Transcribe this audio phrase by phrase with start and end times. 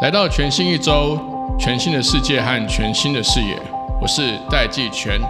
[0.00, 1.18] 来到全新一周，
[1.58, 3.60] 全新的世界和全新的视野，
[4.00, 5.20] 我是戴季全。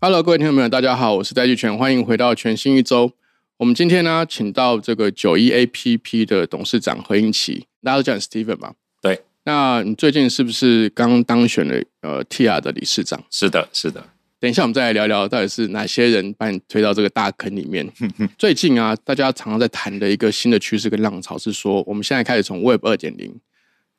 [0.00, 3.10] Hello，各位听众朋友，大家好，我是戴季全，欢迎回到全新一周。
[3.56, 8.74] 我们今天呢，请到这个九一 APP 的董事长何英奇，大家都叫你 Steven 吧？
[9.02, 9.24] 对。
[9.46, 13.22] 那你最近是不是刚当选了呃 TIA 的理事长？
[13.30, 14.04] 是的，是的。
[14.40, 17.88] 等一下，我们再来聊聊到底是哪些人把你推到这个大坑里面。
[18.36, 23.38] 最近啊，大家常常在谈的一个新的趋势跟浪潮是说，我们现在开始从 Web 二点零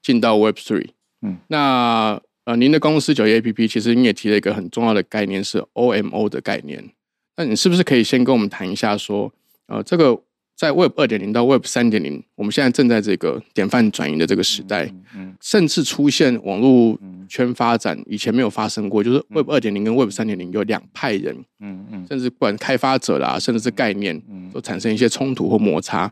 [0.02, 0.90] 进到 Web Three。
[1.22, 6.92] 嗯，那呃，您的公司九一 APP 其实你也提了一个很重要的概念是 OMO 的概念。
[7.38, 9.34] 那你是不是可以先跟我们谈一下说，
[9.68, 10.22] 呃，这个？
[10.58, 14.92] 在 Web 二点零到 Web 三点零，我们现在正在这个典范转移的这个时代，
[15.40, 16.98] 甚至出现网络
[17.30, 24.20] 圈发展以前没有发生过，就是 Web 二点零跟 Web 三点零有两派人，嗯嗯，甚至不管开发者啦，甚至是概念，
[24.52, 26.12] 都产生一些冲突或摩擦。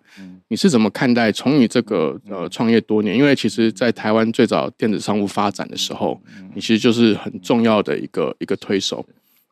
[0.50, 1.32] 你是怎么看待？
[1.32, 6.22] 从你这个呃创业多年，因为其实在台湾最早电子商务发展的时候，
[6.54, 9.04] 你其实就是很重要的一个一个推手。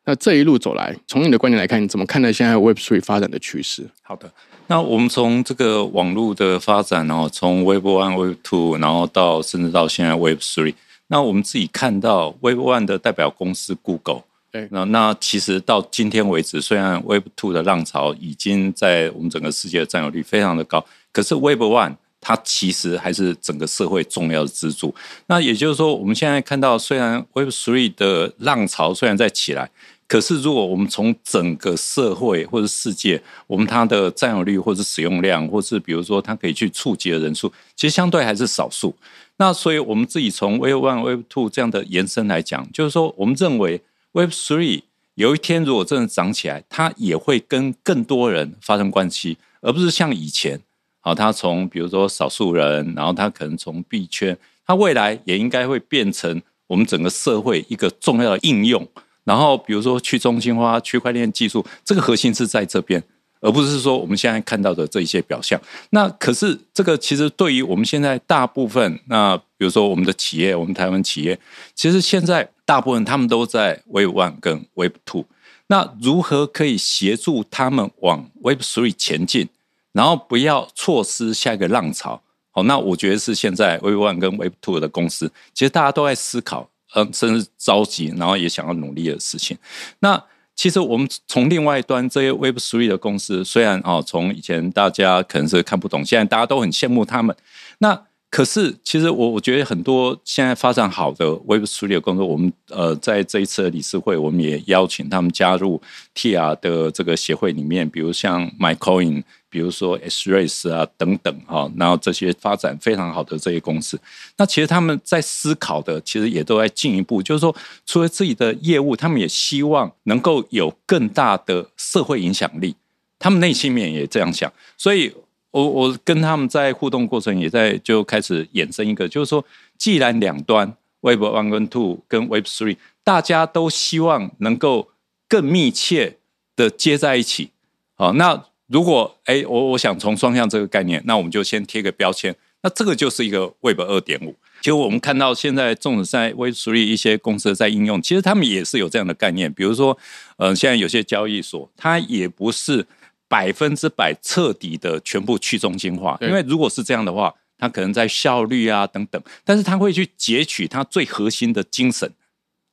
[0.06, 3.90] 那这一路走来，从你的观点来看，你怎么看待现在 Web Three 发展的趋势？
[4.04, 4.32] 好的。
[4.74, 10.74] 那我们从这个网络的发展，然后从 Web One、Web Two，然后到甚至到现在 Web Three，
[11.10, 24.96] 那我们自己看到 Web One 的代表公司 Google，对，那那其实到今天为止，虽然 Web Two 的浪潮已经在我们整个世界的占有率非常的高，可是 Web One 它其实还是整个社会重要的支柱。
[25.28, 29.70] 那也就是说，我们现在看到，虽然 Web Three 的浪潮虽然在起来。
[30.14, 38.96] 可是，如果我们从整个社会或者世界，我们它的占有率或者使用量，或是比如说它可以去触及的人数，其实相对还是少数。
[39.38, 44.84] 那所以我们自己从 Web One、Web Two 这样的延伸来讲，就是说，我们认为 Web Three
[45.16, 50.62] 有一天如果真的涨起来，它也会跟更多人发生关系，而不是像以前，
[51.00, 54.38] 好，它从比如说少数人，然后它可能从币圈，
[54.68, 58.88] 它未来也应该会变成我们整个社会一个重要的应用。
[59.24, 63.02] 然后，比如说去中心化、区块链技术，这个核心是在这边，
[63.40, 65.60] 而不是说我们现在看到的这一些表象。
[65.92, 71.40] 那可是这个其实对于我们现在大部分，那比如说我们的企业，我们台湾企业，
[71.74, 75.26] 其实现在大部分他们都在 Web One 跟 Web Two。
[75.68, 79.48] 那如何可以协助他们往 Web Three 前进，
[79.94, 82.22] 然后不要错失下一个浪潮？
[82.52, 86.70] 好，那我觉得是现在 Web One 跟 Web Two 的公司，其实大家都在思考。
[86.94, 89.58] 嗯，甚至着急，然后也想要努力的事情。
[90.00, 90.24] 那
[90.56, 97.36] 其实我们从另外一端，这些 Web Three 的公司，虽然啊，从以前大家可能是看不懂，现在大家都很羡慕他们。
[97.80, 98.00] 那
[98.34, 105.80] 可是，其实我我觉得很多现在发展好的 Web Three 的公司，我们呃，在这一次的理事会，我们也邀请他们加入
[106.16, 109.24] T R 的这个协会里面，比如像 MyCoin。
[109.54, 114.00] 比如说 S race 啊等等哈，然后这些发展非常好的这些公司，
[114.36, 117.56] 那其实他们在思考的，其实也都在进一步，就是说，
[117.86, 122.76] 除了自己的业务，他们也希望能够有更大的社会影响力。
[123.20, 125.14] 他们内心面也这样想，所以
[125.54, 129.46] 我我跟他们在互动过程，也在就开始衍生一个，就是说，
[129.78, 134.90] 既然两端 Web One 跟 Two 跟 Web Three，大家都希望能够
[135.30, 136.18] 更密切
[136.56, 137.52] 的接在一起，
[137.96, 138.46] 好那。
[138.68, 142.34] 如果哎，我我想从双向这个概念，那我们就先贴个标签，
[142.64, 144.34] 那这个就是一个 Web 二点五。
[144.62, 149.52] 其实我们看到现在，纵使在 Web Three 一些公司在应用，其实他们也是有这样的概念。
[149.52, 149.96] 比如说，
[150.38, 152.88] 呃，现在有些交易所，它也不是
[153.34, 162.08] 百分之百彻底的全部去中心化，因为如果是这样的话，它可能在效率啊等等，但是它会去截取它最核心的精神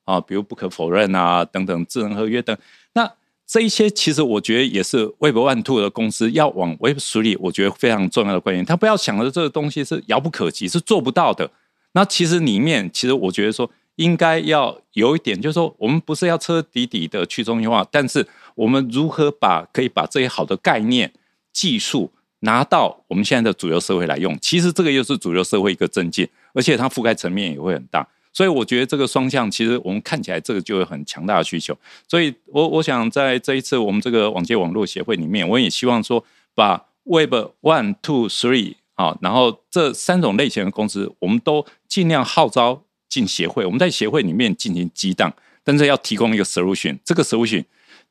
[0.04, 2.54] 啊，比如不可否认啊等等，智能合约等
[2.92, 3.10] 那。
[3.52, 8.64] 这一些其实我觉得也是 Web One Two 的公司要往 Web Three，我觉得非常重要的观念。
[8.64, 11.50] 他不要想着这个东西是遥不可及，是做不到的。
[11.94, 21.12] 那其实里面，其实我觉得说应该要有一点，就是说我们不是要彻底底的去中心化，但是我们如何把可以把这些好的概念、
[21.52, 22.10] 技术
[22.40, 24.38] 拿到我们现在的主流社会来用？
[24.40, 28.06] 其实这个又是主流社会一个增进，而且它覆盖层面也会很大。
[28.32, 31.76] 所以我觉得这个双向，其实我们看起来这个就有很强大的需求。
[32.08, 43.66] 所以我我想在这一次我们这个网界网络协会里面，我也希望说把 Web One、Two、Three 啊，然后这三种类型的公司，我们都尽量号召进协会。
[43.66, 45.30] 我们在协会里面进行激荡，
[45.62, 47.62] 但是要提供一个 solution，这个 solution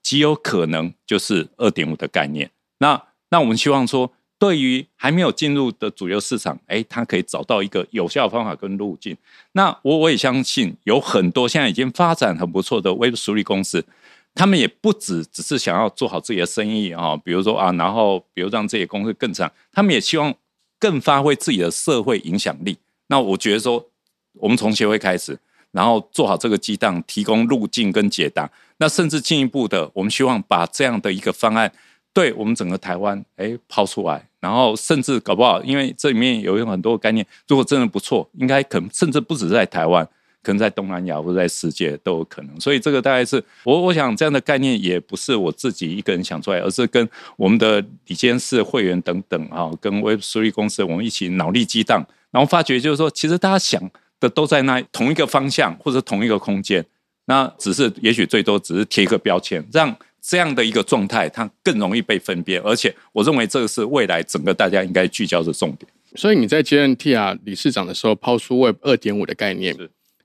[0.04, 2.52] 极有可能就是二点五的概念。
[2.78, 3.02] 那
[3.32, 9.18] 那我们希望说，对于还没有进入的主流市场，哎，它可以找到一个有效的方法跟路径。
[9.54, 13.86] 那我我也相信有很多现在已经发展很不错的 Web 处理公司，
[14.34, 20.34] 他们也不只只是想要做好自己的生意啊，比如说啊，然后比如让这些公司更强，他们也希望
[20.80, 22.78] 更发挥自己的社会影响力。
[23.08, 23.90] 那我觉得说，
[24.34, 25.38] 我们从协会开始，
[25.72, 28.50] 然后做好这个激荡，提供路径跟解答。
[28.78, 31.72] 那甚至进一步的，我们希望把这样的一个方案，
[32.14, 40.08] 对我们整个台湾，哎，抛出来，然后甚至搞不好，因为这里面有有很多概念，如果真的不错，应该可能甚至不止在台湾，
[40.42, 42.62] 可能在东南亚或者在世界都有可能。
[42.62, 52.06] 所以这个大概是我我想这样的概念也不是我自己一个人想出来，而是跟我们的理监事会员等等啊，跟 Web Three 公司我们一起脑力激荡。
[52.32, 56.86] 然后发觉就是说，其实大家想的都在那同一个方向或者同一个空间，
[57.26, 62.62] 那只是也许最多只是贴一个标签，让这样的一个状态它更容易被分辨。
[62.62, 65.90] 而且我认为这个是未来整个大家应该聚焦的重点。
[66.16, 69.78] 所以你在接任 TIA 理事长的时候，抛出 Web 二点五的概念，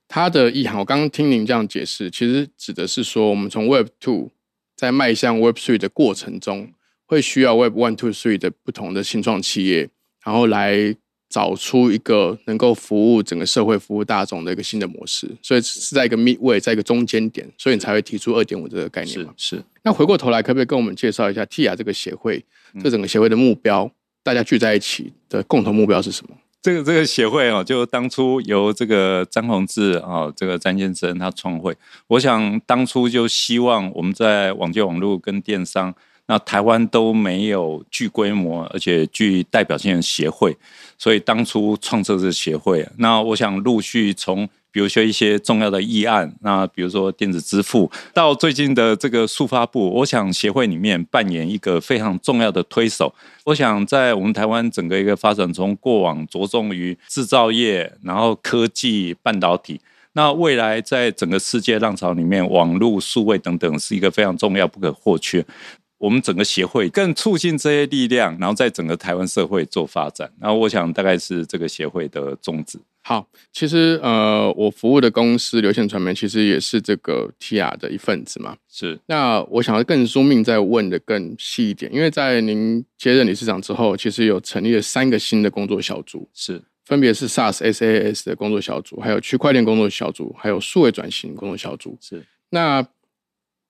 [0.08, 4.30] 它的意涵我刚刚听您这样解释，其实指的是说，我们从 Web Two
[4.74, 6.72] 在迈向 Web Three 的过程中，
[7.06, 9.90] 会需要 Web One、Two、Three 的不同的新创企业，
[10.24, 10.96] 然后来。
[11.34, 19.34] 找出一个能够服务整个社会、服务大众的一个新的模式，所以是在一个 midway，在一个中间点，所以你才会提出二点五这个概念嘛？
[19.36, 19.60] 是。
[19.82, 22.44] 那回过头来，可不可以跟我们介绍一下 TIA 这个协会，
[22.80, 23.90] 这整个协会的目标？
[24.22, 26.36] 大家聚在一起的共同目标是什么？
[26.62, 31.76] 这个这个协会哦，就当初由这个张宏志啊，这个詹先生他创会。
[32.06, 35.92] 我想当初就希望我们在网界网络跟电商。
[36.26, 40.56] 那台湾都没有具规模而且具代表性的协会，
[40.96, 42.86] 所以当初创设这协会。
[42.98, 53.14] 那我想陆续从，比如说一些重要的议案，那比如说电子支付，到最近的这个速发布，我想协会里面扮演一个非常重要的推手。
[53.44, 59.78] 我想在我们台湾整个一个发展，从过往着重于制造业，然后科技、半导体，
[60.14, 65.44] 那未来在整个世界浪潮里面，网络、数位等等是一个非常重要、不可或缺。
[66.04, 70.30] 我们整个协会更促进这些力量，然后在整个台湾社会做发展。
[70.38, 72.78] 然后我想大概是这个协会的宗旨。
[73.00, 78.54] 好，其实呃，我服务的公司流线传媒其实也是这个 TIA 的一份子嘛。
[78.70, 79.00] 是。
[79.06, 91.96] 那我想要更书命再问的更细一点，因为在您接任理事长之后，其实有成立了三个新的工作小组，是，分别是 SaaS、SaaS 的工作小组，还有区块链工作小组，还有数位转型工作小组。
[92.02, 92.22] 是。
[92.50, 92.86] 那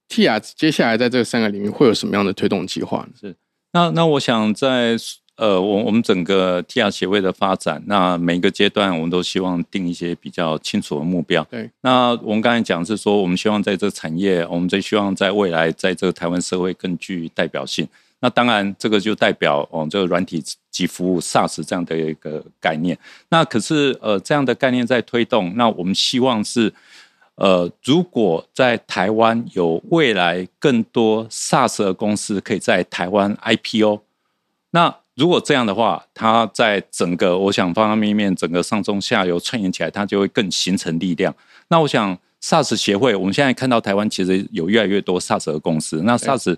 [0.09, 3.07] TIA 接下来在这三个领域会有什么样的推动计划？
[3.21, 3.35] 是
[3.73, 4.97] 那那我想在
[5.37, 11.43] 呃，我我们整个 TIA 协会的发展，那每个阶段我们都希望定一些比较清楚的目标。
[11.51, 17.89] 对，那我们刚才讲是说，我们希望在这个产业，我们最希望在未来在这个台湾社会更具代表性。
[18.21, 20.41] 那当然，这个就代表哦，这个软体
[20.71, 22.97] 及服务 SaaS 这样的一个概念。
[23.31, 26.73] 那可是呃，这样的概念在推动，那我们希望是。
[27.37, 34.01] 呃，如果在台湾有未来更多 SaaS 的公司可以在台湾 IPO，
[34.71, 41.35] 那如果这样的话，它在整个我想方方面面整个上中下游串联起来，它就会更形成力量。
[41.69, 46.57] 那我想 SaaS 协会，我们现在看到台湾其实有越来越多 SaaS 的公司，那 SaaS。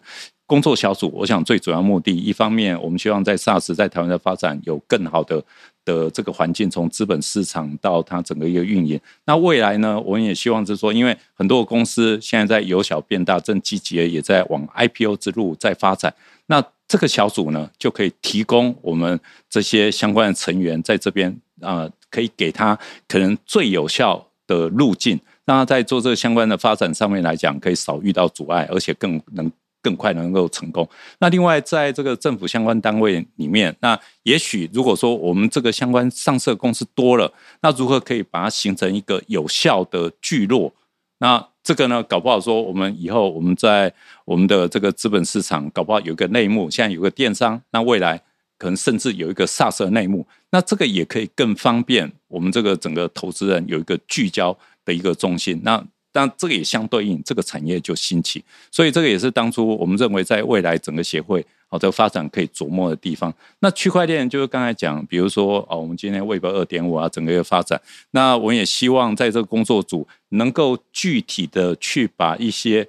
[0.49, 5.43] 工作小组，我想最主要目的，一方面我们希望在 SaaS 在台湾的发展有更好的
[5.87, 9.01] 的这个环境，从资本市场到它整个一个运营。
[9.25, 16.13] 那未来呢，我们也希望是说，因为很多公司现在在由小变大，正积极的也在往 IPO 之路在发展。
[16.49, 22.79] 那这个小组呢，就可以提供我们这些相关的成员在这边啊，可以给他
[23.09, 29.51] 可能最有效的路径，让他在做这个相关的发展上面来讲，可以少遇到阻碍，而且更能。
[29.83, 30.89] 更快能够成功。
[31.19, 40.73] 那另外，在这个政府相关单位里面，那也许如果说我们这个相关上市公司多了，那如何可以把它形成一个有效的聚落？
[41.19, 43.93] 那这个呢，搞不好说我们以后我们在
[44.25, 48.21] 我们的这个资本市场，搞不好有一个内幕，现在有个电商，那未来
[48.59, 55.61] 可能甚至有一个 SaaS 内幕，那这个也可以更方便我们这个整个投资人有一个聚焦的一个中心。
[55.65, 55.83] 那
[56.17, 63.31] 但这个也相对应，这个产业就兴起，所以这个也是当初我们认为在未来整个协会好的发展可以琢磨的地方。
[63.59, 67.79] 那区块链就是刚才讲，比如说哦，我们今天 Web 二点五啊，整个一个发展，
[68.13, 72.89] 那我也希望在这个工作组能够具体的去把一些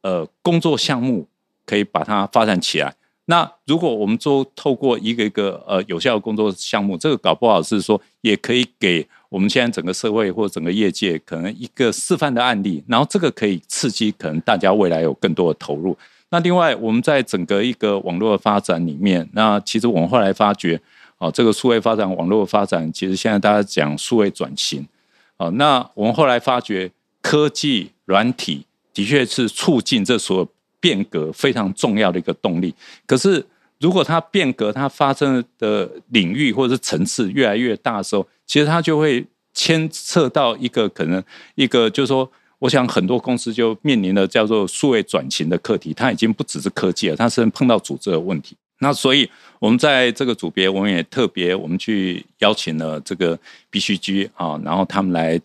[0.00, 1.26] 呃工作项目
[1.66, 2.94] 可以把它发展起来。
[3.26, 15.98] 那如果我们做透过一个一个呃有效的工作项目，这个搞不好是说也可以给我们现在整个社会或整个业界可能一个示范的案例，然后这个可以刺激可能大家未来有更多的投入。
[16.28, 20.80] 那另外，我们在整个一个网络的发展里面，那其实我们后来发觉，
[21.18, 24.86] 哦，这个数位发展、网络发展，其实现在大家讲数位转型，
[25.38, 26.88] 哦，那我们后来发觉，
[27.20, 30.48] 科技软体的确是促进这所有
[30.78, 32.72] 变革非常重要的一个动力。
[33.04, 33.44] 可是，
[33.84, 41.22] 如果它变革它发生的领域或者是层次越来越大的时候，其实它就会牵涉到一个可能
[41.54, 42.30] 一个，就是说。
[42.60, 48.56] 我想很多公司就面临了叫做数位转型的课题，它已经不只是科技了，它是碰到组织的问题。
[48.78, 53.38] 那所以我们在这个组别，我们也特别我们去邀请了这个
[53.70, 55.38] BCG 啊，然后他们来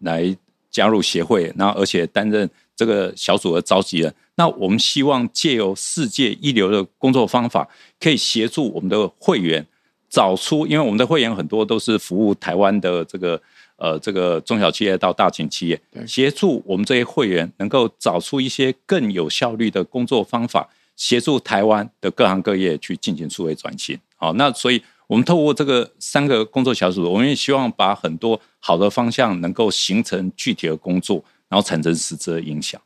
[0.00, 0.36] 来
[0.74, 4.14] 加入协会，然后而且担任这个小组的召集人。
[4.34, 7.66] 那我们希望借由世界一流的工作方法，
[8.00, 9.64] 可以协助我们的会员
[10.10, 13.40] 找出，因为我们的会员很多都是服务台湾的这个。
[13.76, 23.98] 呃，这个中小企业到大型企业，协助我们这些会员能够找出一些更有效率的工作方法，协助台湾的各行各业去进行数位转型。
[24.14, 32.80] 好，那所以我们透过这个三个工作小组，我们也希望把很多好的方向能够形成具体的工作，然后产生实质的影响。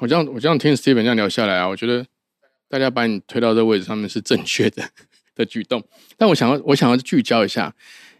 [0.00, 2.06] 我这样我这样听 Steven 这样聊下来啊，我觉得
[2.68, 4.88] 大家把你推到这个位置上面是正确的
[5.34, 5.82] 的举动，
[6.16, 7.74] 但我想要我想要聚焦一下。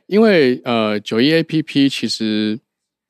[0.06, 2.58] 因为呃，九一 A P P 其实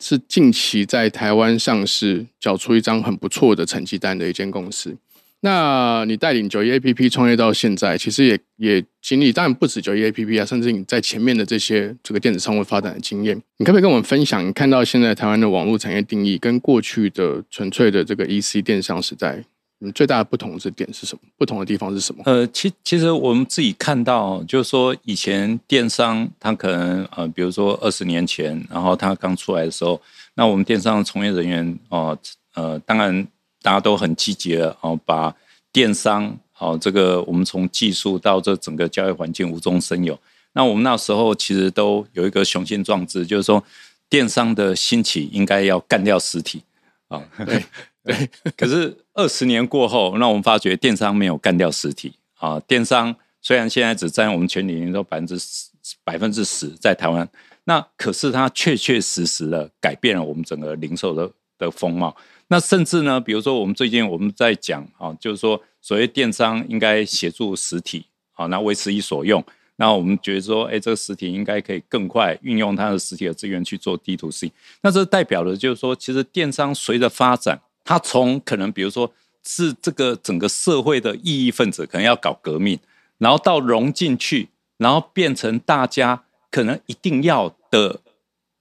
[0.01, 4.97] 是近期在台湾上市，缴出一张很不错的成绩单的一间公司。
[5.40, 14.45] 那你带领九一 A P P 创业到现在，其实也也经历，当然不止九一 A P P 啊，甚至你在前面的这些这个电子商务发展的经验，你可不可以跟我们分享？
[14.45, 19.45] 你看到现在台湾的网络产业定义，跟过去的纯粹的这个 E C 电商时代？
[19.80, 21.21] 嗯，最大的不同是点是什么？
[21.37, 22.21] 不同的地方是什么？
[22.26, 30.02] 呃，其其实我们自己看到，就是说以前电商它可能呃，比如说二十年前，然后它刚出来的时候，
[30.35, 32.18] 那我们电商从业人员哦，
[32.57, 33.25] 呃，当然
[33.69, 35.35] 大家都很积极的哦，把
[35.71, 40.19] 电商哦这个我们从技术到这整个交易环境无中生有。
[40.55, 43.63] 那我们那时候其实都有一个雄心壮志，就是说
[44.09, 46.63] 电商的兴起应该要干掉实体
[47.09, 47.23] 啊。
[47.45, 47.63] 对。
[48.03, 52.59] 对，可是二十年过后，那我们发觉电商没有干掉实体啊。
[52.61, 55.69] 电商虽然现在只占我们全年营收百分之十
[56.05, 57.29] 百分之十在台湾，
[57.65, 62.17] 那可是它确确实实的改变了我们整个零售的的风貌。
[62.49, 69.45] 那甚至呢，比如说我们最近我们在讲啊，就是说所谓电商应该协助实体啊，那为实一所用。
[69.76, 74.50] 那我们觉得说，哎，这个实体应该可以更快运用它的实体的资源去做 D to C。
[74.83, 77.61] 那这代表的就是说，其实电商随着发展。
[77.85, 79.11] 它从可能，比如说
[79.47, 82.78] 是这个整个社会的意义分子，可能要搞革命，
[83.17, 88.00] 然后到融进去，然后变成大家可能一定要的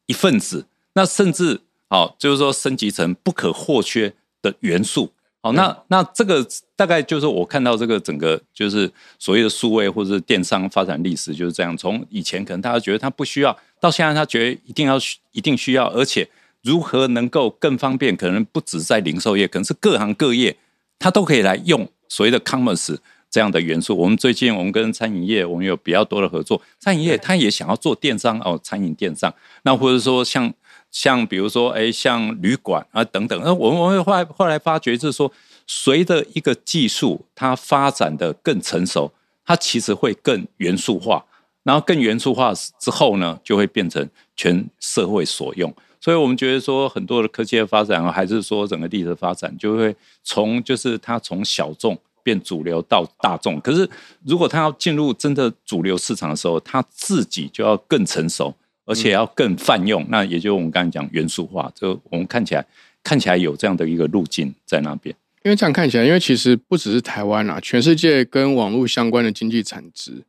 [0.06, 5.12] 一份子，那甚至好，就是说升级成不可或缺的元素。
[5.42, 11.76] 好，那那这个大概就是我看到这个整个就是所谓的数位或者是电商发展历史就是这样。
[11.78, 14.98] 从以前可能大家觉得它不需要，到现在他觉得一定要
[15.32, 16.30] 一定需要，而且。
[16.64, 18.14] 如何能够更方便？
[18.18, 20.58] 可能不止在零售业，可能是各行各业，
[21.00, 22.98] 它都可以来用所谓的 commerce
[23.30, 23.96] 这样的元素。
[23.96, 26.62] 我们最近我们跟餐饮业，我们有比较多的合作。
[26.78, 29.34] 餐饮业它也想要做电商哦，餐饮电商。
[29.62, 30.52] 那或者说像
[30.92, 33.42] 像比如说哎，像旅馆啊等等。
[33.44, 35.32] 那我们我们后来后来发觉，就是说
[35.68, 39.12] 随着一个技术它发展的更成熟，
[39.46, 41.26] 它其实会更元素化。
[41.64, 45.74] 然后更元素化之后呢，就会变成全社会所用。
[46.00, 53.60] 所以我们觉得说，很多的科技的发展，还是说整个地的发展，就会从就是它从小众变主流到大众。
[53.60, 53.90] 可是
[54.24, 58.56] 如果它要进入真的主流市场的时候，它自己就要更成熟，
[58.88, 60.04] 而且要更泛用。
[60.10, 62.66] 那也就我们刚才讲元素化，就我们看起来
[63.04, 65.16] 看起来有这样的一个路径在那边。
[65.44, 70.24] 因为这样看起来，因为其实不只是台湾啊，全世界跟网络相关的经济产值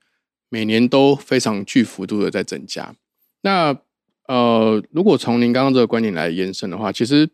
[0.48, 2.94] 每年都非常巨幅度的在增加。
[3.40, 3.76] 那
[4.26, 7.28] 呃，如果从您刚刚这个观点来延伸的话，其实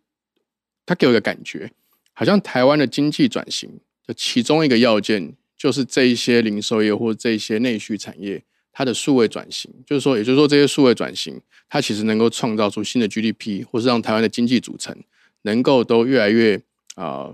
[0.86, 1.70] 他给我一个感觉，
[2.12, 8.42] 好像台湾的经济转型的其中一个要件，就是这一些零售业或者这一些内需产业，
[8.76, 14.94] 它的数位转型，就是说，也就是说，这些数位转型，它其实能够创造出新的 GDP，或是让台湾的经济组成
[15.42, 16.60] 能够都越来越
[16.96, 17.30] 啊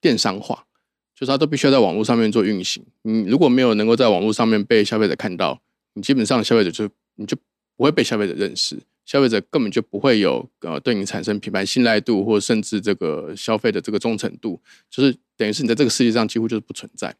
[0.00, 0.64] 电商化，
[1.14, 2.82] 就是它都必须要在网络上面做运行。
[3.02, 5.60] 你如果没有能够在网络上面被消费者看到，
[5.92, 7.36] 你基本上消费者就你就
[7.76, 8.78] 不会被消费者认识。
[9.04, 17.14] 消费者根本就不会有呃对你产生品牌信赖度，或甚至这个消费的这个忠诚度，就是等于是你在这个世界上几乎就是不存在。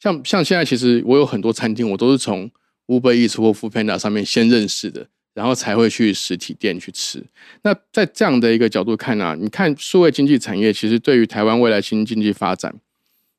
[0.00, 2.50] 像像现在，其实我有很多餐厅，我都是从
[2.88, 7.24] Uber Eats 或 Food Panda 上面先认识的，然后才会去实体店去吃。
[7.62, 12.74] 那在这样的一个角度看啊，你看数位经济产业其实对于台湾未来新经济发展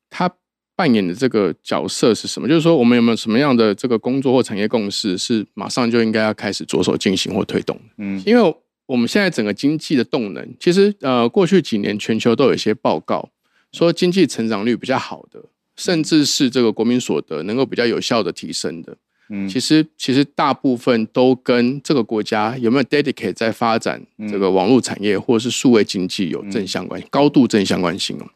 [0.08, 0.32] 它
[0.74, 2.48] 扮演的这个角色是什么？
[2.48, 7.82] 就是说，我们有没有什么样的这个工作或产业共识，是马上就应该要开始着手进行或推动的？
[7.98, 13.28] 嗯因为我们现在整个经济的动能，其实呃，过去几年全球都有一些报告
[13.72, 15.40] 说经济成长率比较好的，
[15.76, 18.96] 甚至是这个国民所得能够比较有效的提升的，
[19.30, 28.26] 嗯其实其实大部分都跟这个国家有没有 dedicate 在发展这个网络产业或者是数位经济有正相关、高度正相关性哦。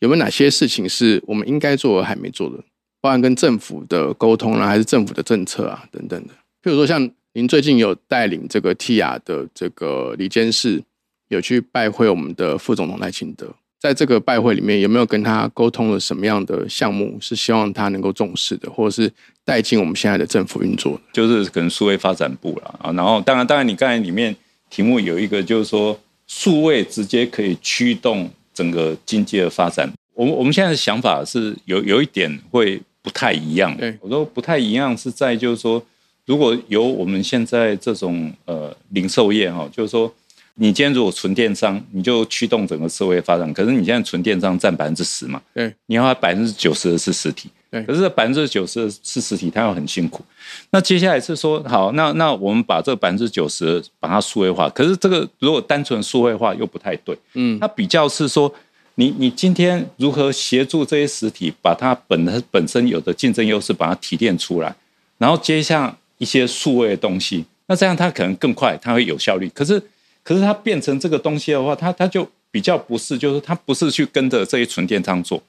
[0.00, 2.62] 有没有哪些事情是我们应该做而还没做的？
[3.00, 6.32] 包含跟政府的沟通啦、还是政府的政策啊等等的。
[6.62, 10.82] 譬如说，像您最近有带领这个 TIA 的这个李监事，
[11.28, 19.12] 有去拜会我们的副总统赖清德，在这个拜会里面，有没有跟他沟通了什么样的项目是希望他能够重视的，或者是
[19.44, 21.00] 带进我们现在的政府运作的？
[21.12, 22.90] 就是可能数位发展部了啊。
[22.92, 24.34] 然后当然当然，你刚才里面
[24.70, 29.92] 题目有一个就是说数位直接可以驱动整个经济的发展。
[30.14, 33.76] 我们我们现在的想法是有有一点会不太一样。
[33.76, 35.84] 对我说不太一样是在就是说，
[36.24, 40.10] 如果由我们现在这种呃零售业哈，就是说。
[40.56, 43.52] 你今天如果纯电商，你就驱动整个社会发展。
[43.52, 50.24] 可是你现在纯电商占百分之十嘛，对，你要百分之九十的是实体，对可是百分之九十的是实体，它又很辛苦。
[50.70, 58.54] 那接下来是说，好，那那我们把这百分之九十把它数位化，可是这个如果单纯数位化又不太对，嗯它比较是说，
[58.94, 64.76] 你你今天如何协助这些实体把它本本身有的竞争优势把它提炼出来，
[65.18, 69.50] 然后接下一些数位的东西，那这样它可能更快，它会有效率。
[69.52, 69.82] 可是
[70.24, 75.40] 可是它变成这个东西的话，它它就比较不是，就是它不是去跟着这些纯电商做，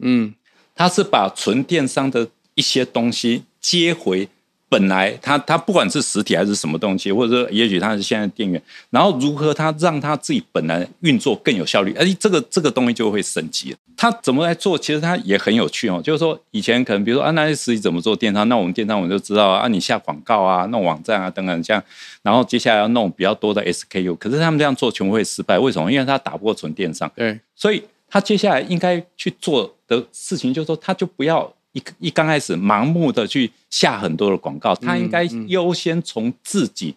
[0.00, 0.34] 嗯。
[0.74, 4.26] 它是把纯电商的一些东西接回
[4.72, 13.76] 本来它它不管是实体还是什么东西，或者说也许它是现在的店员，然后如何它让它自己本来运作更有效率，而且这个这个东西就会升级了。
[13.94, 14.78] 它怎么来做？
[14.78, 21.84] 其实它也很有趣哦，就是说以前可能比如说啊那些实体怎么做电商，那我们电商我们就知道啊，你下广告啊，弄网站啊等等这样，
[22.22, 25.92] 然后接下来要弄比较多的 SKU，可是他们这样做全部会失败，为什么？
[25.92, 27.10] 因为它打不过纯电商。
[27.14, 36.94] 对，所以他接下来应该去做的事情，就是说，他就不要一一刚开始盲目的去下很多的广告，他应该优先从自己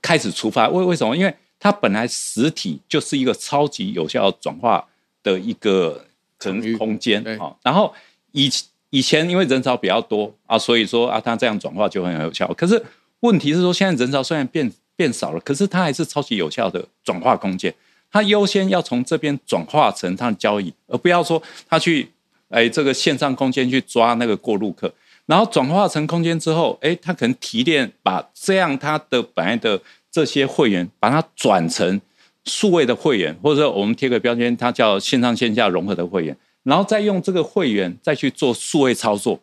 [0.00, 0.68] 开始出发。
[0.68, 1.16] 为为什么？
[1.16, 4.84] 因为他本来实体就是一个超级有效转化
[5.22, 6.06] 的一个
[6.38, 7.54] 可能空间对啊。
[7.62, 7.92] 然后
[8.32, 8.50] 以
[8.90, 12.50] 以前因为人潮比较多啊，所以说啊，他这样转化就很有效。
[12.54, 12.82] 可是
[13.20, 17.74] 问题是说，现在人潮虽然变变少了，可是它还是超级有效的转化空间。
[18.10, 22.10] 它优先要从这边转化成它的交易，而不要说他去
[22.48, 24.92] 哎这个线上空间去抓那个过路客，
[25.26, 29.80] 然后转化成空间之后，哎，他可能提炼把这样他的本来的
[30.10, 32.00] 这些会员，把它转成
[32.44, 39.38] 数位的会员，或者说我们贴个标签，它叫线上线下融合的会员，然后再用这个会员再去做数位操作，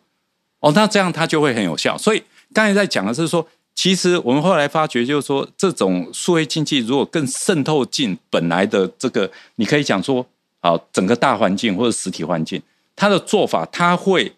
[0.58, 1.96] 哦，那这样它就会很有效。
[1.96, 10.26] 所以刚才在讲的是说，其实我们后来发觉，就是说这种数位经济如果更渗透进本来的这个，你可以讲说，
[10.60, 12.60] 好整个大环境或者实体环境，
[12.96, 14.32] 他的做法，他会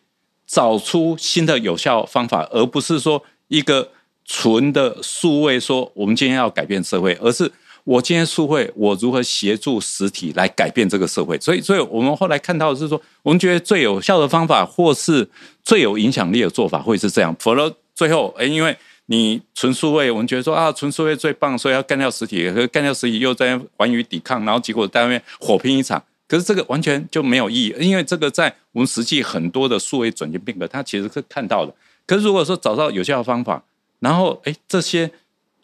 [0.46, 3.92] 找出新的有效方法，而不是说一个
[4.24, 7.50] 纯的数位说我们今天要改变社会，而是
[7.84, 11.38] 我今天数位我如何协助实体来改变这个社会。
[11.38, 15.26] 所以，所以我们后来看到的是说，我们觉得最有效的方法，或是
[15.62, 17.34] 最有影响力的做法，会是这样。
[17.38, 26.02] 否则最后，哎，因为你纯数位，我们觉得说啊，纯数位最棒，所以要干掉实体，可是干掉实体又在环宇抵抗，然后结果在外面火拼一场。
[26.28, 31.74] 可是这个完全就没有意义，因为这个在我们实际很多的数位转型变革，它其实是看到的。
[32.06, 33.64] 可是如果说找到有效的方法，
[34.00, 35.10] 然后哎这些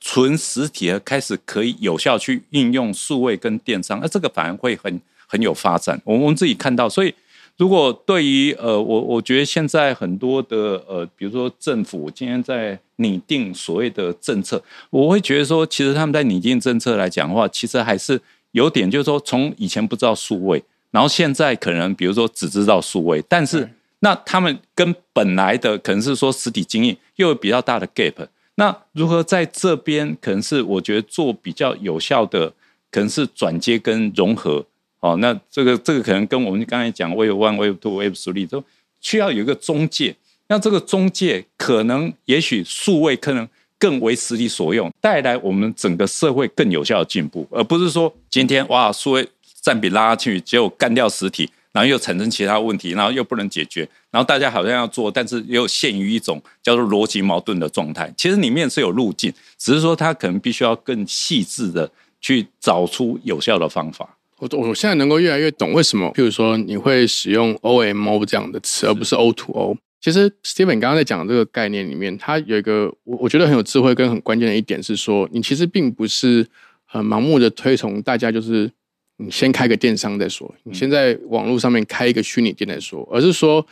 [0.01, 6.01] 纯实体的开始可以有效去运用数位跟电商，那这个反而会很很有发展。
[6.03, 7.15] 我们我们自己看到，所以
[7.59, 18.19] 如果对于呃我我觉得现在很多的呃比如说政府今天在拟定所谓的政策，我会觉得说，其实他们在拟定政策来讲的话，其实还是。
[18.55, 20.63] 有点就是说，从以前不知道数位，
[20.93, 28.29] 然后现在可能比如说只知道数位，但是那他们跟本来的可能是说实体经验又有比较大的 gap。
[28.55, 32.53] 那如何在这边可能是我觉得做比较有效的，
[32.93, 34.65] 可能是转接跟融合。
[35.01, 38.63] 哦，那这个这个可能跟我们刚才讲 Web One、Web Two、Web Three 都
[39.01, 40.15] 需要有一个中介。
[40.47, 43.49] 那这个中介可能也许数位可能。
[43.79, 49.29] 更为实力所用，带来我们整个社会更有效的进步，而不是说今天哇，数位
[49.63, 58.13] 占比拉去，结果干掉实体，然后又产生其他问题，然后又不能解决，然后大家好像要做，但是又陷于一种叫做逻辑矛盾的状态。
[58.17, 64.17] 其实里面是有路径，只是说它可能必须要更细致的去找出有效的方法。
[64.39, 69.77] 我我现在能够越来越懂为什么，譬如说你会使用 OMO 这样的词，而不是 O to O。
[70.05, 76.47] 其实 Steven 刚刚在讲这个概念里面，他有一个我我觉得很有智慧跟很关键的一点是说，你其实并不是
[76.85, 78.71] 很盲目的推崇大家就是
[79.17, 83.67] 你先开个电商再说，你先在网络上面开一个虚拟店再说，而是说。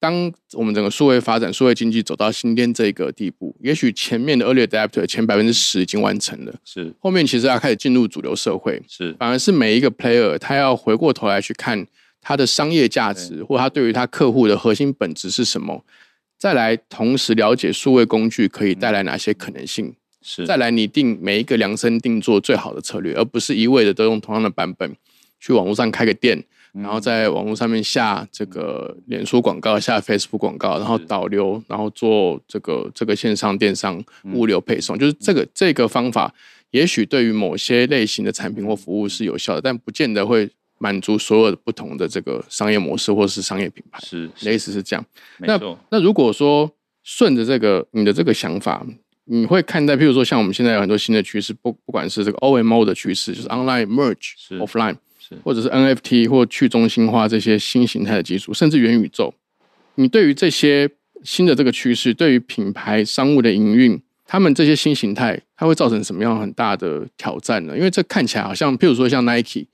[0.00, 11.86] 当我们整个数位发展、数位经济走到新店这个地步，也许前面的 early adapter 前百分之十已经完成了，是后面其实要开始进入主流社会，是反而是每一个 player 他要回过头来去看
[12.24, 15.84] 他的商业价值，或它对于它客户的核心本质是什么，
[16.38, 20.46] 再来同时了解数位工具可以带来哪些可能性，是。
[20.46, 24.96] 再来拟定每一个量身定做最好的策略，而不是一味的都用同样的版本
[25.38, 26.42] 去网络上开个店。
[26.72, 36.34] 然后在网络上面下这个脸书广告，下 Facebook 广告，然后导流，然后做这个这个线上电商物流配送，就是这个这个方法，
[36.72, 40.50] 也许对于某些类型的产品或服务是有效的，但不见得会
[40.84, 43.98] 满足所有的不同的这个商业模式或是商业品牌。
[44.02, 45.02] 是，类似是这样。
[45.38, 45.58] 那
[45.90, 46.70] 那如果说
[47.02, 48.86] 顺着这个你的这个想法，
[49.24, 54.96] 你会看待，譬如说像我们现在有很多新的趋势，不不管是这个 OMO 的趋势，就是 Online Merge Offline。
[55.42, 59.34] 或者是 NFT 或去中心化这些新形态的技术，甚至元宇宙，
[59.94, 60.88] 你对于这些
[61.24, 67.74] 新的这个趋势，对于品牌商务的营运，他们这些新形态，它会造成什么样很大的挑战呢？
[67.76, 69.66] 因为这看起来好像，譬如说像 Nike，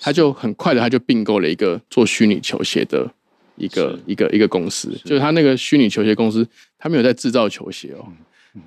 [0.00, 3.10] 它就很快的，他就并购了一个做虚拟球鞋的
[3.56, 6.46] 一个一个一个公司，就是他那个虚拟球鞋公司，
[6.78, 8.06] 他没有在制造球鞋哦。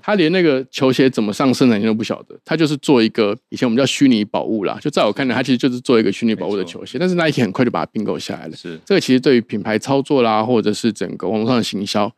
[0.01, 4.77] 他连那个球鞋怎么上生产线都不晓得，他就是做一个以前我们叫虚拟宝物啦。
[4.79, 6.97] 就在我看来，他其实就是做一个虚拟宝物的球鞋。
[6.97, 8.55] 但是那一天很快就把它并购下来了。
[8.55, 12.09] 是这个其实对于品牌操作啦，或者是整个网络上的行销，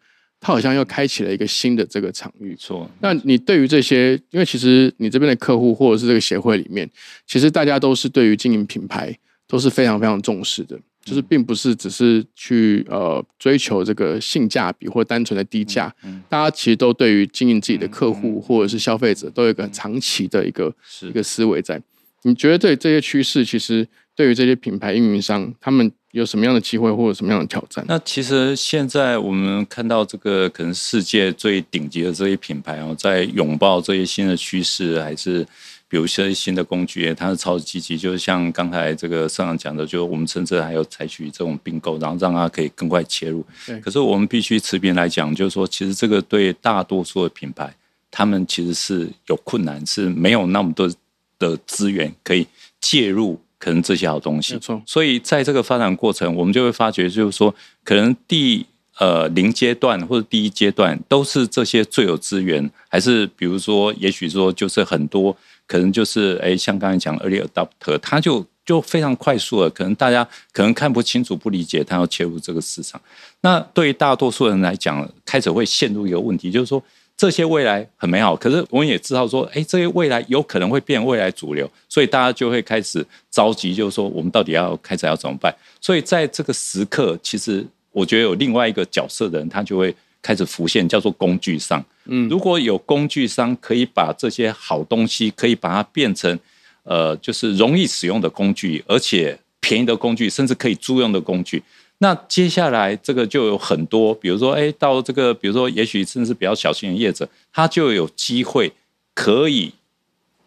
[0.43, 2.53] 它好像又开启了一个新的这个场域。
[2.60, 2.89] 错。
[2.99, 6.89] 那你对于这些，因为其实你这边的客户或者是这个协会里面，
[7.25, 10.77] 其实大家都是对于经营品牌都是非常非常重视的。
[11.06, 15.93] 就是并不是只是去呃追求这个性价比或单纯的低价，
[16.29, 21.82] 大家其实都对于经营自己的客户或者是消费者都有一个长期的一个一个思维在。
[22.21, 27.84] 你觉得对这些趋势，其实对于这些品牌运营商，他们有什么样的机会或者什么样的挑战？
[27.88, 35.45] 那其实现在我们看到这个可能世界最顶级的这些品牌哦，在拥抱这些新的趋势，还是？
[35.89, 43.45] 有一些新的工具，它是超级积极，就是像刚才这个社长讲的，就我们甚至还有采取这种并购，然后让它可以更快切入。
[43.80, 47.71] 可是我们必须持平来讲，就是说，其实这个对大多数的品牌，
[48.10, 50.91] 他们其实是有困难，是没有那么多
[51.38, 52.47] 的资源可以
[52.82, 54.56] 介入，可能这些好东西。
[54.56, 54.82] 没错。
[54.86, 57.54] 所以在这个发展过程，我们就会发觉，就是说，
[57.86, 58.65] 可能第
[58.99, 65.36] 呃零阶段或者第一阶段都是这些最有资源，还是比如说，也许说就是很多。
[65.65, 69.69] 可能就是哎，像刚才讲 early adopter，他就就非常快速了。
[69.69, 72.99] 可能大家可能看不清楚、不理解，他要切入这个市场。
[73.39, 76.84] 那对于大多数人来讲，开始会陷入一个问题，就是说
[77.15, 85.54] 这些未来很美好，可是我们也知道说，哎，这些未来有可能会变未来主流，所以大家就会开始着急，就是说我们到底要开始要怎么办？
[85.80, 89.95] 所以在这个时刻，其实我觉得有另外一个角色的人，他就会。
[90.26, 91.84] 开始浮现，叫做工具商。
[92.06, 96.39] 嗯，如果有工具商可以把这些好东西，可以把它变成
[96.84, 101.62] 呃，就是容易使用的工具，而且便宜的工具，甚至可以租用的工具。
[101.99, 108.73] 那接下来这个就有很多，比如说，哎，到这个，比如说，也许甚至比较小型的业者，他就有机会
[109.13, 109.73] 可以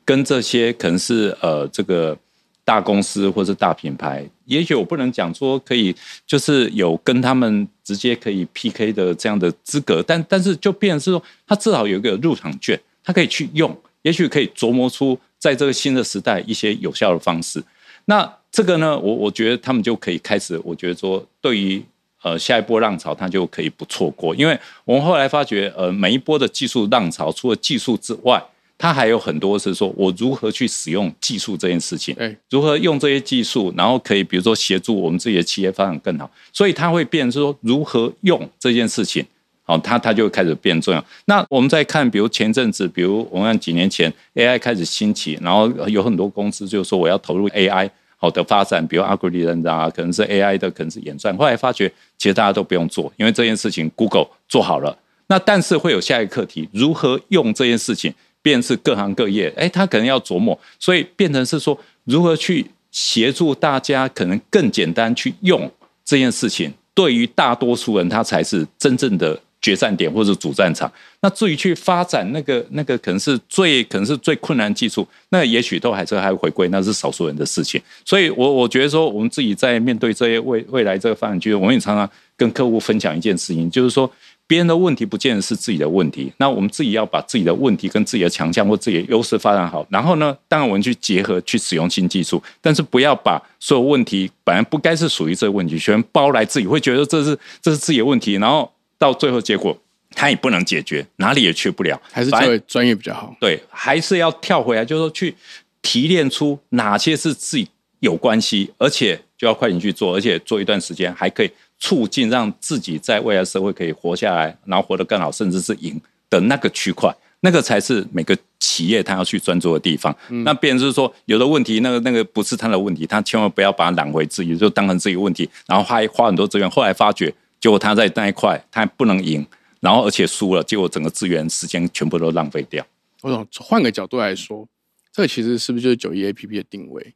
[0.05, 2.19] 跟这些可能是呃这个。
[2.67, 5.95] 大公司或者大品牌，也许我不能讲说可以，
[6.27, 17.63] 就是有跟他们直接可以 PK 的这样的资格，但但是就变成是说，他至少有一个入场券，他可以去用，也许可以琢磨出在这个新的时代一些有效的方式。
[18.07, 21.81] 那这个呢，我我觉得他们就可以开始，我觉得说对于
[22.23, 28.43] 呃下一波浪潮，他就可以不错过，因为我们后来发觉，呃，每一波的技术浪潮，除了技术之外。
[28.79, 32.15] 它还有很多是说，我如何去使用技术这件事情，
[32.51, 39.25] 如何用这些技术，然后可以比如说协助我们自己的企业发展更好，所以它会变成说如何用这件事情，
[39.67, 41.05] 好，它它就开始变重要。
[41.27, 54.97] 那我们再看，比如前阵子，比如我们看几年前 AI 开始兴起，然后有很多公司就说我要投入 AI 好的发展，比如阿格里人啊，可能是 AI 的，可能是演算，后来发觉其实大家都不用做，因为这件事情 Google 做好了。
[55.27, 58.15] 那但是会有下一个课题，如何用这件事情？
[58.43, 65.69] 便是各行各业，哎，他可能要琢磨，所以变成是说如何去协助大家，可能更简单去用
[66.05, 66.73] 这件事情。
[66.95, 70.91] 对于大多数人，他才是真正的决战点或者主战场。
[71.21, 77.81] 那至于去发展那个那个可能是最可能是最困难技术，那也许都还是还会回归，那是少数人的事情。
[78.05, 84.11] 所以，我我觉得说，我们自己在面对这些未未来这个发展机会，我们也常常跟客户分享一件事情，就是说。
[84.49, 89.85] 别人的问题不见得是自己的问题，那我们自己要把自己的问题跟自己的强项或自己的优势发展好。
[89.91, 99.77] 然后呢，当然我们去结合去使用新技术，但是不要把所有问题本来不该是属于这个问题，全包来自己会觉得这是这是自己的问题，然后到最后结果
[100.11, 103.35] 他也不能解决，哪里也去不了，还是作为专业比较好。
[103.41, 105.35] 对，还是要跳回来，就是说去
[105.83, 107.69] 提炼出哪些是自己
[108.01, 111.51] 有关系，而且就要快点去做，而且做一段时间还可以。
[111.79, 120.17] 促进让自己在未来社会可以活下来，然后活得更好，甚至是赢的那个区块，那个才是每个企业他要去专注的地方。
[120.43, 126.71] 那别人是说有的问题，那个那个不是他的问题，他千万不要把它揽回自己，就当成自己问题，然后还花很多资源。
[126.71, 129.45] 后来发觉，结果他在那一块他不能赢，
[129.81, 132.85] 然后而且输了，结果整个资源时间全部都浪费掉。
[133.23, 134.67] 我想换个角度来说，
[135.13, 137.15] 这其实是不是就是九一 A P P 的定位？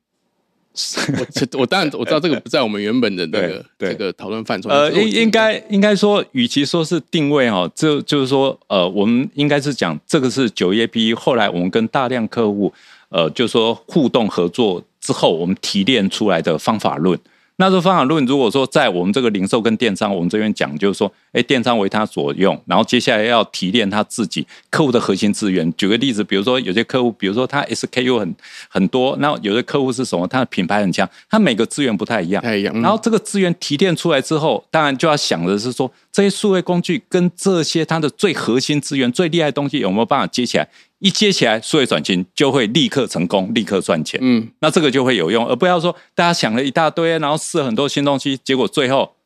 [1.52, 4.68] 我我当然我知道这个不在我们原本的那个 这个讨论范畴。
[4.70, 11.14] 呃，应应该应该说，与其说是定位哈，就就是说，呃，我们应该是讲这个是九一 A P P。
[11.14, 12.72] 后来我们跟大量客户，
[13.08, 17.18] 呃，就说互动合作之后，我们提炼出来的方法论。
[17.60, 25.70] 那这方法论，如果说在我们这个零售跟电商，我们这边讲，就是说，哎，电商为他所用，然后接下来要提炼他自己客户的核心资源。
[25.76, 28.34] 举个例子，比如说有些客户，比如说他 SKU 很
[28.70, 30.26] 很多，那有的客户是什么？
[30.26, 32.74] 他的品牌很强，他每个资源不太一样，太一样。
[32.80, 40.66] 然后这个资源提炼出来之后，当然就要想的是说，这些数位工具跟这些它的最核心资源、最厉害的东西有没有办法接起来？
[41.00, 44.20] 一接起来，数位转型就会立刻成功，立刻赚钱。
[44.22, 49.16] 嗯，那这个就会有用，而不要说大家想了一大堆，然后试很多新东西，结果最后，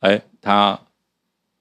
[0.00, 0.80] 哎，他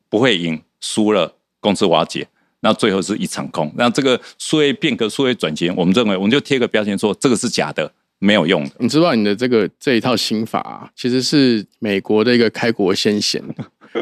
[0.10, 2.28] 不会赢，输了，公司瓦解，
[2.62, 3.72] 那最后是一场空。
[3.76, 8.72] 那这个数位变革、数位转型，我们认为，我们就贴个标签说这个是假的，没有用的。
[8.80, 13.44] 你知道你的这个这一套心法，其实是美国的一个开国先贤。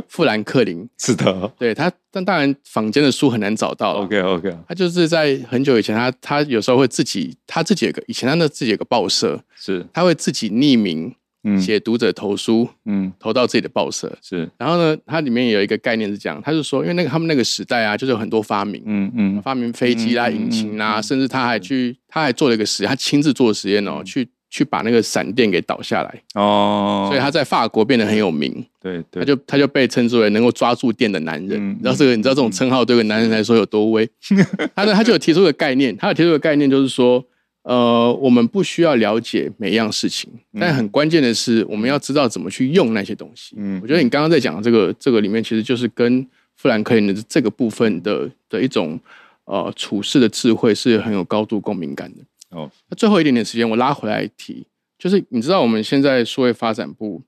[0.07, 0.87] 富兰克林。
[0.97, 3.93] 是的，对他，但当然坊间的书很难找到。
[4.03, 9.85] OK OK，他就是在很久以前，他他有时候会自己，他自己有个以前他那自己有个报社，是。
[9.93, 11.13] 他会自己匿名
[11.59, 14.49] 写读者投书，嗯，投到自己的报社是。
[14.57, 24.27] 然后呢，它里面有一个概念是这样，他就说，因为那个他们那个时代啊，就是有很多发明，嗯嗯，发明飞机啦、引擎啦，甚至他还去他还做了一个实验，他亲自做实验哦，去。
[24.55, 28.65] 去把那个闪电给倒下来哦，所以他在法国变得很有名。
[28.81, 31.77] 对，他就他就被称之为能够抓住电的男人。
[31.83, 34.09] 然后这个你知道这种称号对个男人来说有多威？
[34.73, 37.21] 他呢他就有提出个概念，他有提出个概念就是说，
[37.63, 43.57] 呃，我们不需要了解每一样事情，但很关键的是我们要知道怎么去用那些东西。
[43.57, 48.97] 嗯，我觉得你刚刚在讲的这个这个里面，其实就是跟富兰克林的这个部分的的一种
[49.43, 52.23] 呃处事的智慧是很有高度共鸣感的。
[52.55, 54.65] 哦，那最后一点点时间，我拉回来提，
[54.97, 57.21] 就是你知道我们现在数位发展部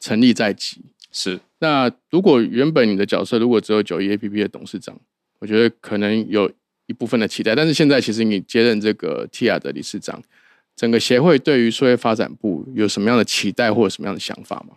[0.00, 4.98] 成立在即，是那如果原本你的角色如果只有九一 A P P 的董事长，
[5.38, 6.50] 我觉得可能有
[6.86, 10.22] 一部分的期待，但是现在其实你接任这个 TIA 的理事长，
[10.74, 14.74] 整个协会对于数位发展部有什么样的期待或者什么样的想法吗？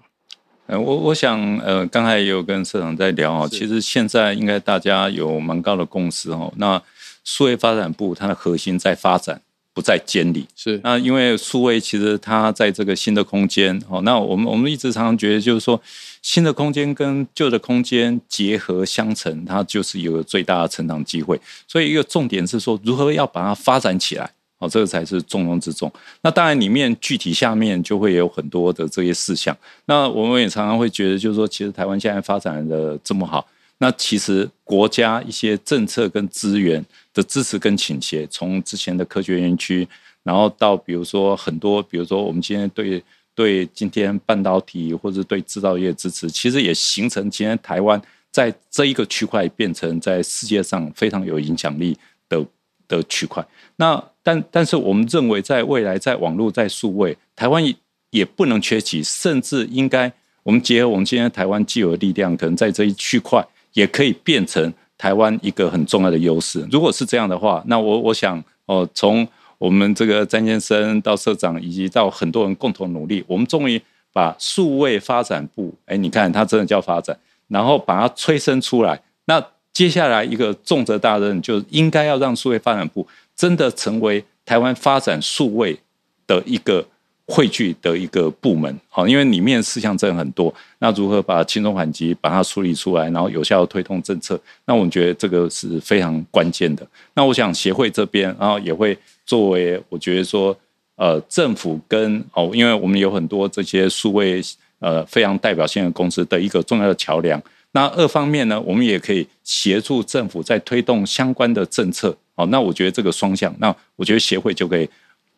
[0.68, 6.54] 呃，我我想，呃，刚才也有跟社长在聊哦，其实现在应该大家有蛮高的共识哦。
[6.58, 6.80] 那
[7.24, 9.42] 数位发展部它的核心在发展。
[9.80, 15.82] 不在监理是那，因为数位其实它在这个新的空间哦，那我们我们一直常常觉得就是说，
[16.22, 21.40] 新的空间跟旧的空间结合相乘，它就是有最大的成长机会。
[21.66, 25.90] 所以一个重点是说，如何要把它发展起来哦，这个才是重中之重。
[26.24, 29.56] 那当然里面具体下面就会有很多的这些事项。
[29.86, 33.48] 那我们也常常会觉得，就是说，其实台湾现在发展的这么好。
[33.82, 39.88] 那其实国家一些政策跟资源的支持跟倾斜，从之前的科学园区，
[40.22, 43.02] 然后到比如说很多，比如说我们今天对
[43.34, 48.00] 对今天半导体或者对制造业支持，其实也形成今天台湾
[48.32, 52.46] 在这一个区块变成在世界上非常有影响力的
[52.86, 53.44] 的区块。
[53.78, 57.64] 那但但是我们认为，在未来在网络在数位，台湾
[58.10, 60.12] 也不能缺席，甚至应该
[60.44, 63.42] 我们结合我们今天台湾既有的力量，可能在这一区块。
[63.74, 66.68] 也可以变成台湾一个很重要的优势。
[66.72, 69.28] 如果是这样的话，那我我想哦，从
[69.58, 79.02] 我们这个詹先生到社长，以及到很多人共同努力，我们终于把数位发展部，哎，你看它真的叫发展，然后把它催生出来。
[79.26, 85.80] 那接下来一个重责大任，就应该要让数位发展部真的成为台湾发展数位
[86.26, 86.86] 的一个
[87.32, 96.86] 汇聚的一个部门，好，因为里面事项真的很多，那如何把轻重缓急把它梳理出来，然后有效的推动政策，那我们觉得这个是非常关键的。
[97.14, 100.58] 那我想协会这边，然后也会作为我觉得说，
[100.96, 104.42] 呃，政府跟哦，因为我们有很多这些数位
[104.80, 107.40] 呃非常代表性的公司的一个重要的桥梁。
[107.74, 112.18] 那二方面呢，我们也可以协助政府在推动相关的政策。
[112.34, 114.90] 好，那我觉得这个双向，那我觉得协会就可以。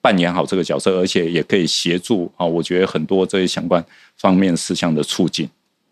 [0.01, 3.83] 扮演好这个角色，而且也可以协助啊，我觉得很多这些相关
[4.17, 5.47] 方面事项的促进。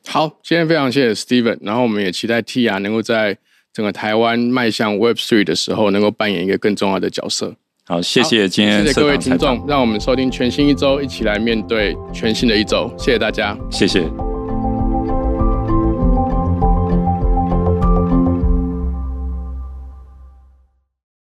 [0.08, 3.38] 好，今天非常谢谢 Steven，然后我们也期待 Tia 能够在
[3.72, 7.56] 整个台湾迈向 Web Three 的时候，能够扮演一个更重要的角色。
[7.86, 12.92] 好，谢谢今天谢谢各位听众，让我们收听全新一周，一起来面对全新的一周。
[12.98, 14.29] 谢谢大家，谢谢。